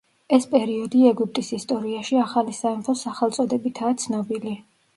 [0.35, 4.59] ეს პერიოდი ეგვიპტის ისტორიაში ახალი სამეფოს სახელწოდებითაა ცნობილი.